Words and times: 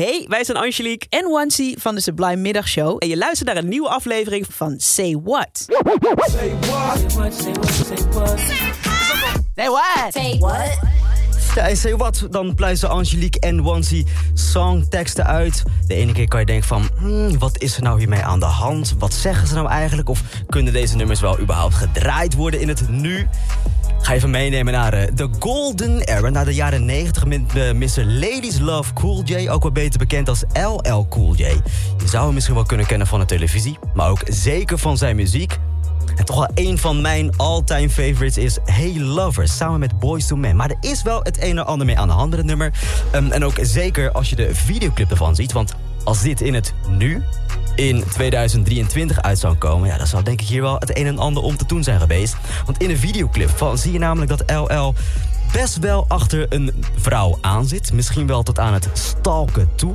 Hey, 0.00 0.24
wij 0.28 0.44
zijn 0.44 0.56
Angelique 0.56 1.06
en 1.08 1.30
Wansi 1.30 1.74
van 1.78 1.94
de 1.94 2.00
Sublime 2.00 2.36
Middagshow. 2.36 2.96
En 2.98 3.08
je 3.08 3.16
luistert 3.16 3.48
naar 3.48 3.56
een 3.56 3.68
nieuwe 3.68 3.88
aflevering 3.88 4.46
van 4.50 4.74
Say 4.76 5.20
What. 5.24 5.48
Say 5.54 5.76
what? 6.10 6.30
Say 6.30 6.52
what? 7.14 7.32
Say 7.32 7.52
what? 8.12 8.38
Say 9.56 9.68
what? 9.68 10.12
Say 10.12 10.38
what? 10.38 10.78
Ja, 11.54 11.68
en 11.68 11.76
Say 11.76 11.96
What, 11.96 12.26
dan 12.30 12.54
pluizen 12.54 12.88
Angelique 12.88 13.40
en 13.40 13.62
Wansi 13.62 14.06
songteksten 14.34 15.26
uit. 15.26 15.62
De 15.86 15.94
ene 15.94 16.12
keer 16.12 16.28
kan 16.28 16.40
je 16.40 16.46
denken 16.46 16.68
van, 16.68 16.88
hmm, 16.98 17.38
wat 17.38 17.62
is 17.62 17.76
er 17.76 17.82
nou 17.82 17.98
hiermee 17.98 18.22
aan 18.22 18.40
de 18.40 18.46
hand? 18.46 18.94
Wat 18.98 19.14
zeggen 19.14 19.48
ze 19.48 19.54
nou 19.54 19.68
eigenlijk? 19.68 20.08
Of 20.08 20.22
kunnen 20.48 20.72
deze 20.72 20.96
nummers 20.96 21.20
wel 21.20 21.40
überhaupt 21.40 21.74
gedraaid 21.74 22.34
worden 22.34 22.60
in 22.60 22.68
het 22.68 22.88
nu? 22.88 23.28
Ga 24.02 24.12
even 24.12 24.30
meenemen 24.30 24.72
naar 24.72 24.94
uh, 24.94 25.02
de 25.14 25.28
Golden 25.38 26.00
Era, 26.00 26.28
naar 26.28 26.44
de 26.44 26.54
jaren 26.54 26.84
90 26.84 27.26
met 27.26 27.40
uh, 27.56 27.72
Mr. 27.72 28.04
Ladies 28.04 28.58
Love 28.58 28.92
Cool 28.92 29.22
J, 29.24 29.48
ook 29.48 29.62
wel 29.62 29.72
beter 29.72 29.98
bekend 29.98 30.28
als 30.28 30.44
LL 30.52 31.06
Cool 31.08 31.34
J. 31.34 31.44
Je 31.98 32.08
zou 32.08 32.24
hem 32.24 32.34
misschien 32.34 32.54
wel 32.54 32.64
kunnen 32.64 32.86
kennen 32.86 33.06
van 33.06 33.20
de 33.20 33.26
televisie, 33.26 33.78
maar 33.94 34.10
ook 34.10 34.22
zeker 34.26 34.78
van 34.78 34.96
zijn 34.96 35.16
muziek. 35.16 35.58
En 36.20 36.26
toch 36.26 36.36
wel 36.36 36.48
een 36.54 36.78
van 36.78 37.00
mijn 37.00 37.36
all-time 37.36 37.90
favorites 37.90 38.38
is 38.38 38.58
Hey 38.64 38.94
Lovers, 38.98 39.56
samen 39.56 39.80
met 39.80 39.98
Boys 39.98 40.26
to 40.26 40.36
Men. 40.36 40.56
Maar 40.56 40.70
er 40.70 40.90
is 40.90 41.02
wel 41.02 41.20
het 41.22 41.42
een 41.42 41.58
en 41.58 41.66
ander 41.66 41.86
mee 41.86 41.98
aan 41.98 42.08
de 42.08 42.14
andere 42.14 42.42
nummer. 42.42 42.72
Um, 43.14 43.30
en 43.30 43.44
ook 43.44 43.58
zeker 43.60 44.12
als 44.12 44.30
je 44.30 44.36
de 44.36 44.54
videoclip 44.54 45.10
ervan 45.10 45.34
ziet, 45.34 45.52
want 45.52 45.74
als 46.04 46.22
dit 46.22 46.40
in 46.40 46.54
het 46.54 46.74
nu 46.88 47.22
in 47.74 48.04
2023 48.12 49.22
uit 49.22 49.38
zou 49.38 49.54
komen... 49.54 49.88
Ja, 49.88 49.96
dan 49.96 50.06
zou 50.06 50.22
denk 50.22 50.40
ik 50.40 50.46
hier 50.46 50.62
wel 50.62 50.74
het 50.74 50.98
een 50.98 51.06
en 51.06 51.18
ander 51.18 51.42
om 51.42 51.56
te 51.56 51.66
doen 51.66 51.82
zijn 51.82 52.00
geweest. 52.00 52.36
Want 52.64 52.82
in 52.82 52.90
een 52.90 52.98
videoclip 52.98 53.50
van, 53.56 53.78
zie 53.78 53.92
je 53.92 53.98
namelijk 53.98 54.30
dat 54.30 54.50
LL 54.50 54.94
best 55.52 55.78
wel 55.78 56.04
achter 56.08 56.46
een 56.48 56.84
vrouw 56.96 57.38
aanzit. 57.40 57.92
Misschien 57.92 58.26
wel 58.26 58.42
tot 58.42 58.58
aan 58.58 58.72
het 58.72 58.88
stalken 58.92 59.70
toe. 59.74 59.94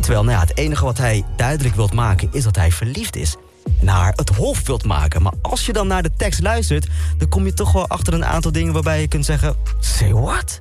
Terwijl 0.00 0.24
nou 0.24 0.36
ja, 0.36 0.42
het 0.42 0.56
enige 0.56 0.84
wat 0.84 0.98
hij 0.98 1.24
duidelijk 1.36 1.74
wilt 1.74 1.92
maken 1.92 2.28
is 2.32 2.44
dat 2.44 2.56
hij 2.56 2.72
verliefd 2.72 3.16
is 3.16 3.36
naar 3.82 4.12
het 4.16 4.28
hof 4.36 4.66
wilt 4.66 4.84
maken. 4.84 5.22
Maar 5.22 5.34
als 5.42 5.66
je 5.66 5.72
dan 5.72 5.86
naar 5.86 6.02
de 6.02 6.12
tekst 6.16 6.40
luistert, 6.40 6.86
dan 7.18 7.28
kom 7.28 7.44
je 7.44 7.54
toch 7.54 7.72
wel 7.72 7.88
achter 7.88 8.14
een 8.14 8.24
aantal 8.24 8.52
dingen 8.52 8.72
waarbij 8.72 9.00
je 9.00 9.08
kunt 9.08 9.24
zeggen: 9.24 9.56
Say 9.78 10.12
what? 10.12 10.60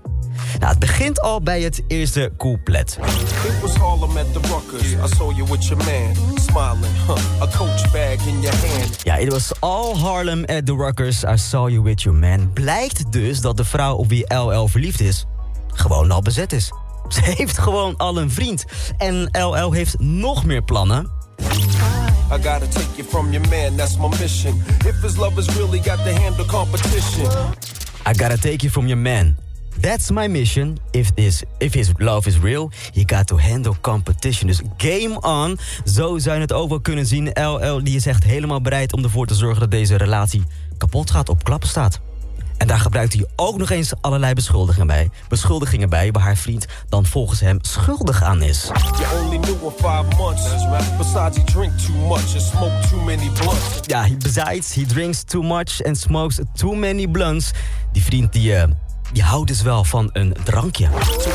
Nou, 0.60 0.72
het 0.72 0.80
begint 0.80 1.22
al 1.22 1.42
bij 1.42 1.62
het 1.62 1.84
eerste 1.88 2.32
couplet. 2.38 3.00
It 3.48 3.62
was 3.62 3.76
Harlem 3.76 4.18
at 4.18 4.34
the 4.34 4.40
Ruckers. 4.40 4.92
I 4.92 5.16
saw 5.16 5.36
you 5.36 5.50
with 5.50 5.66
your 5.66 5.84
man, 5.84 6.40
smiling, 6.40 6.96
huh? 7.08 7.42
A 7.42 7.48
coach 7.58 7.92
bag 7.92 8.28
in 8.28 8.42
your 8.42 8.58
hand. 8.68 9.02
Ja, 9.04 9.18
it 9.18 9.32
was 9.32 9.52
all 9.60 9.96
Harlem 9.96 10.46
at 10.46 10.66
the 10.66 10.76
Ruckers. 10.76 11.24
I 11.24 11.38
saw 11.38 11.70
you 11.70 11.82
with 11.82 12.02
your 12.02 12.18
man. 12.18 12.54
Blijkt 12.54 13.12
dus 13.12 13.42
dat 13.42 13.58
de 13.58 13.66
vrouw 13.66 13.96
op 13.96 14.10
wie 14.10 14.34
LL 14.34 14.68
verliefd 14.68 15.02
is, 15.02 15.26
gewoon 15.68 16.12
al 16.12 16.22
bezet 16.22 16.54
is. 16.54 16.72
Ze 17.08 17.22
heeft 17.24 17.58
gewoon 17.58 17.98
al 17.98 18.18
een 18.18 18.32
vriend. 18.32 18.66
En 18.98 19.30
LL 19.32 19.72
heeft 19.72 20.00
nog 20.00 20.46
meer 20.46 20.62
plannen. 20.62 21.10
I 22.32 22.38
gotta 22.38 22.68
take 22.68 22.98
you 22.98 23.04
from 23.04 23.32
your 23.34 23.48
man, 23.50 23.76
that's 23.76 23.98
my 23.98 24.08
mission. 24.20 24.54
If 24.86 25.02
his 25.02 25.18
love 25.18 25.40
is 25.40 25.48
really 25.58 25.80
got 25.80 25.98
to 26.06 26.14
handle 26.14 26.46
competition. 26.46 27.26
I 28.06 28.14
gotta 28.14 28.38
take 28.38 28.64
you 28.64 28.70
from 28.70 28.88
your 28.88 29.00
man. 29.00 29.36
That's 29.82 30.12
my 30.12 30.28
mission. 30.28 30.78
If, 30.92 31.16
this, 31.16 31.44
if 31.58 31.74
his 31.74 31.92
love 31.98 32.28
is 32.28 32.38
real, 32.40 32.72
you 32.94 33.06
got 33.06 33.28
to 33.28 33.38
handle 33.38 33.76
competition. 33.82 34.48
Dus 34.48 34.62
game 34.78 35.22
on. 35.22 35.58
Zo 35.86 36.18
zou 36.18 36.36
je 36.36 36.42
het 36.42 36.52
wel 36.52 36.82
kunnen 36.82 37.06
zien. 37.06 37.30
LL 37.34 37.84
die 37.84 37.96
is 37.96 38.06
echt 38.06 38.24
helemaal 38.24 38.62
bereid 38.62 38.94
om 38.94 39.04
ervoor 39.04 39.26
te 39.26 39.36
zorgen 39.36 39.60
dat 39.60 39.72
deze 39.72 39.96
relatie 39.96 40.44
kapot 40.78 41.12
gaat, 41.12 41.30
op 41.30 41.44
klappen 41.44 41.70
staat. 41.70 42.00
Daar 42.70 42.80
gebruikt 42.80 43.14
hij 43.14 43.26
ook 43.36 43.58
nog 43.58 43.70
eens 43.70 43.94
allerlei 44.02 44.34
beschuldigingen 44.34 44.88
bij. 44.88 45.10
Beschuldigingen 45.28 45.90
bij 45.90 46.12
waar 46.12 46.24
haar 46.24 46.36
vriend 46.36 46.66
dan 46.90 47.06
volgens 47.06 47.40
hem 47.40 47.58
schuldig 47.62 48.24
aan 48.24 48.42
is. 48.42 48.70
Ja, 53.86 54.08
besides, 54.18 54.74
he 54.74 54.86
drinks 54.86 55.24
too 55.24 55.42
much 55.42 55.84
and 55.84 55.98
smokes 55.98 56.40
too 56.54 56.74
many 56.76 57.08
blunts. 57.08 57.52
Die 57.92 58.04
vriend 58.04 58.34
die... 58.34 58.52
Uh, 58.52 58.64
die 59.12 59.24
houdt 59.24 59.48
dus 59.48 59.62
wel 59.62 59.84
van 59.84 60.10
een 60.14 60.36
drankje. 60.44 60.88
So 61.20 61.30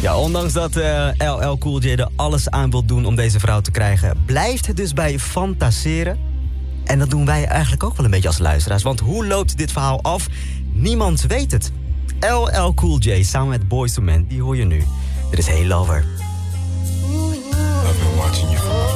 Ja, 0.00 0.18
ondanks 0.18 0.52
dat 0.52 0.76
uh, 0.76 1.20
eh, 1.20 1.38
LL 1.40 1.58
Cool 1.58 1.80
J 1.80 1.88
er 1.88 2.08
alles 2.16 2.50
aan 2.50 2.70
wil 2.70 2.84
doen 2.84 3.06
om 3.06 3.16
deze 3.16 3.40
vrouw 3.40 3.60
te 3.60 3.70
krijgen... 3.70 4.22
blijft 4.26 4.66
het 4.66 4.76
dus 4.76 4.92
bij 4.92 5.18
fantaseren. 5.18 6.18
En 6.84 6.98
dat 6.98 7.10
doen 7.10 7.24
wij 7.24 7.44
eigenlijk 7.44 7.82
ook 7.82 7.96
wel 7.96 8.04
een 8.04 8.10
beetje 8.10 8.28
als 8.28 8.38
luisteraars. 8.38 8.82
Want 8.82 9.00
hoe 9.00 9.26
loopt 9.26 9.56
dit 9.56 9.72
verhaal 9.72 10.02
af? 10.02 10.26
Niemand 10.72 11.20
weet 11.20 11.52
het. 11.52 11.72
LL 12.20 12.74
Cool 12.74 12.98
J 12.98 13.22
samen 13.22 13.48
met 13.48 13.68
Boys 13.68 13.92
to 13.92 14.02
Men, 14.02 14.26
die 14.26 14.42
hoor 14.42 14.56
je 14.56 14.64
nu. 14.64 14.84
Dit 15.30 15.38
is 15.38 15.46
Hey 15.46 15.66
Lover. 15.66 16.04
I've 17.86 17.98
been 17.98 18.16
watching 18.16 18.50
you 18.50 18.95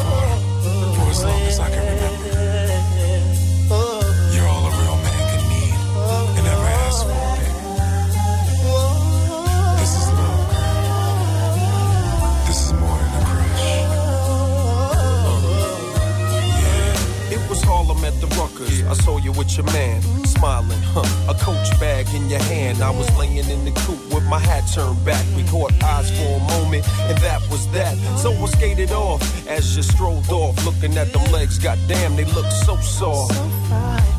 I 18.90 18.94
saw 18.94 19.18
you 19.18 19.30
with 19.32 19.56
your 19.56 19.66
man, 19.66 20.02
smiling, 20.24 20.82
huh? 20.82 21.30
A 21.30 21.34
coach 21.38 21.70
bag 21.78 22.06
in 22.12 22.28
your 22.28 22.40
hand. 22.40 22.82
I 22.82 22.90
was 22.90 23.08
laying 23.16 23.36
in 23.36 23.64
the 23.64 23.70
coop 23.86 24.00
with 24.12 24.24
my 24.24 24.38
hat 24.38 24.64
turned 24.74 25.04
back. 25.04 25.24
We 25.36 25.44
caught 25.44 25.72
eyes 25.82 26.10
for 26.10 26.26
a 26.26 26.40
moment, 26.58 26.84
and 27.08 27.16
that 27.18 27.40
was 27.50 27.70
that. 27.70 27.96
So 28.18 28.32
I 28.32 28.46
skated 28.46 28.90
off 28.90 29.22
as 29.46 29.76
you 29.76 29.82
strolled 29.82 30.28
off, 30.30 30.64
looking 30.66 30.96
at 30.98 31.12
them 31.12 31.24
legs. 31.30 31.58
Goddamn, 31.58 32.16
they 32.16 32.24
look 32.24 32.46
so 32.50 32.76
soft. 32.76 33.38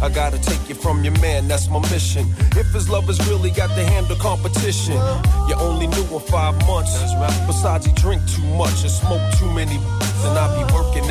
I 0.01 0.09
gotta 0.09 0.39
take 0.39 0.69
you 0.69 0.75
from 0.75 1.03
your 1.03 1.17
man, 1.19 1.47
that's 1.47 1.69
my 1.69 1.79
mission. 1.91 2.25
If 2.55 2.71
his 2.73 2.89
love 2.89 3.05
has 3.05 3.19
really 3.27 3.51
got 3.51 3.69
to 3.75 3.83
handle 3.83 4.15
competition, 4.15 4.95
you 5.47 5.55
only 5.59 5.87
knew 5.87 6.05
him 6.05 6.21
five 6.21 6.55
months. 6.65 6.95
Besides, 7.45 7.85
he 7.85 7.91
drink 7.93 8.21
too 8.27 8.47
much 8.55 8.81
and 8.81 8.91
smoke 8.91 9.21
too 9.37 9.51
many. 9.51 9.77
And 10.23 10.37
I 10.37 10.47
be 10.57 10.73
working 10.73 11.10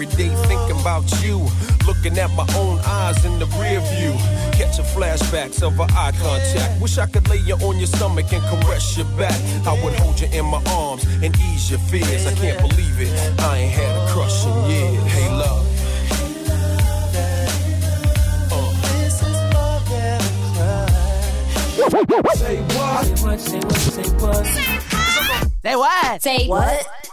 every 0.00 0.16
day 0.16 0.34
thinking 0.46 0.80
about 0.80 1.04
you. 1.22 1.46
Looking 1.86 2.18
at 2.18 2.30
my 2.30 2.46
own 2.56 2.78
eyes 2.84 3.22
in 3.24 3.38
the 3.38 3.46
rear 3.60 3.80
view. 3.80 4.12
Catching 4.52 4.84
flashbacks 4.84 5.62
of 5.62 5.78
our 5.78 5.88
eye 5.90 6.12
contact. 6.12 6.80
Wish 6.80 6.96
I 6.98 7.06
could 7.06 7.28
lay 7.28 7.38
you 7.38 7.54
on 7.56 7.76
your 7.78 7.86
stomach 7.86 8.32
and 8.32 8.42
caress 8.44 8.96
your 8.96 9.06
back. 9.18 9.38
I 9.66 9.72
would 9.84 9.94
hold 9.94 10.18
you 10.20 10.28
in 10.28 10.46
my 10.46 10.62
arms 10.68 11.04
and 11.22 11.36
ease 11.36 11.70
your 11.70 11.80
fears. 11.80 12.26
I 12.26 12.34
can't 12.34 12.60
believe 12.60 13.00
it. 13.00 13.40
I 13.40 13.58
ain't 13.58 13.72
had 13.72 13.96
a 13.96 14.12
crush 14.12 14.46
in 14.46 14.70
years. 14.70 15.04
Hey, 15.04 15.28
love. 15.30 15.66
Say 21.90 22.04
what? 22.04 22.36
Say 22.38 22.56
what? 22.72 23.40
Say 23.40 23.60
what? 24.18 24.46
Say 25.62 25.76
what? 25.76 26.22
Say 26.22 26.48
what? 26.48 26.99